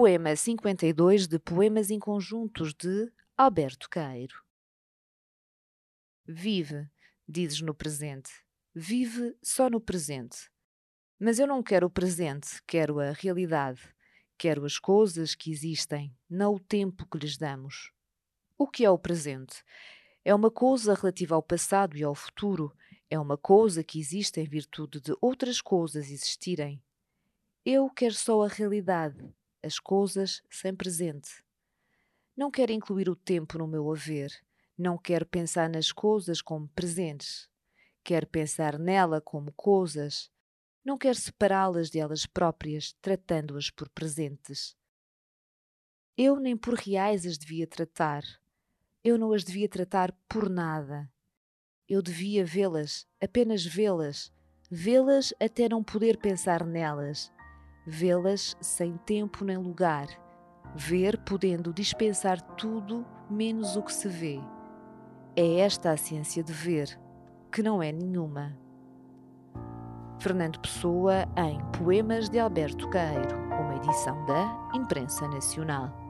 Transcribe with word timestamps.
Poema 0.00 0.36
52 0.36 1.26
de 1.26 1.40
Poemas 1.40 1.90
em 1.90 1.98
Conjuntos 1.98 2.72
de 2.72 3.10
Alberto 3.36 3.90
Caeiro. 3.90 4.44
Vive, 6.24 6.88
dizes 7.28 7.60
no 7.62 7.74
presente. 7.74 8.30
Vive 8.72 9.36
só 9.42 9.68
no 9.68 9.80
presente. 9.80 10.52
Mas 11.18 11.40
eu 11.40 11.48
não 11.48 11.64
quero 11.64 11.88
o 11.88 11.90
presente, 11.90 12.62
quero 12.64 13.00
a 13.00 13.10
realidade. 13.10 13.80
Quero 14.38 14.64
as 14.64 14.78
coisas 14.78 15.34
que 15.34 15.50
existem, 15.50 16.16
não 16.30 16.54
o 16.54 16.60
tempo 16.60 17.04
que 17.04 17.18
lhes 17.18 17.36
damos. 17.36 17.90
O 18.56 18.68
que 18.68 18.84
é 18.84 18.90
o 18.90 18.96
presente? 19.00 19.64
É 20.24 20.32
uma 20.32 20.48
coisa 20.48 20.94
relativa 20.94 21.34
ao 21.34 21.42
passado 21.42 21.96
e 21.96 22.04
ao 22.04 22.14
futuro. 22.14 22.72
É 23.10 23.18
uma 23.18 23.36
coisa 23.36 23.82
que 23.82 23.98
existe 23.98 24.40
em 24.40 24.44
virtude 24.44 25.00
de 25.00 25.12
outras 25.20 25.60
coisas 25.60 26.08
existirem. 26.08 26.80
Eu 27.64 27.90
quero 27.90 28.14
só 28.14 28.44
a 28.44 28.48
realidade, 28.48 29.34
as 29.62 29.78
coisas 29.78 30.42
sem 30.50 30.74
presente. 30.74 31.42
Não 32.36 32.50
quero 32.50 32.72
incluir 32.72 33.08
o 33.08 33.16
tempo 33.16 33.58
no 33.58 33.66
meu 33.66 33.90
haver. 33.90 34.32
Não 34.76 34.96
quero 34.96 35.26
pensar 35.26 35.68
nas 35.68 35.90
coisas 35.90 36.40
como 36.40 36.68
presentes. 36.68 37.48
Quero 38.04 38.26
pensar 38.26 38.78
nela 38.78 39.20
como 39.20 39.52
coisas. 39.52 40.30
Não 40.84 40.96
quero 40.96 41.16
separá-las 41.16 41.90
de 41.90 41.98
elas 41.98 42.24
próprias, 42.26 42.94
tratando-as 43.02 43.70
por 43.70 43.88
presentes. 43.88 44.76
Eu 46.16 46.36
nem 46.36 46.56
por 46.56 46.74
reais 46.74 47.26
as 47.26 47.36
devia 47.36 47.66
tratar. 47.66 48.22
Eu 49.02 49.18
não 49.18 49.32
as 49.32 49.44
devia 49.44 49.68
tratar 49.68 50.12
por 50.28 50.48
nada. 50.48 51.10
Eu 51.88 52.00
devia 52.02 52.44
vê-las, 52.44 53.06
apenas 53.20 53.64
vê-las, 53.64 54.30
vê-las 54.70 55.32
até 55.40 55.68
não 55.68 55.82
poder 55.82 56.18
pensar 56.18 56.64
nelas 56.64 57.32
vê-las 57.88 58.54
sem 58.60 58.98
tempo 58.98 59.44
nem 59.44 59.56
lugar, 59.56 60.08
ver 60.74 61.16
podendo 61.18 61.72
dispensar 61.72 62.38
tudo 62.40 63.04
menos 63.30 63.76
o 63.76 63.82
que 63.82 63.92
se 63.92 64.08
vê. 64.08 64.38
É 65.34 65.60
esta 65.60 65.92
a 65.92 65.96
ciência 65.96 66.44
de 66.44 66.52
ver, 66.52 67.00
que 67.50 67.62
não 67.62 67.82
é 67.82 67.90
nenhuma. 67.90 68.54
Fernando 70.20 70.60
Pessoa 70.60 71.26
em 71.36 71.58
Poemas 71.78 72.28
de 72.28 72.38
Alberto 72.38 72.90
Caeiro, 72.90 73.36
uma 73.58 73.76
edição 73.76 74.26
da 74.26 74.70
Imprensa 74.74 75.26
Nacional. 75.28 76.07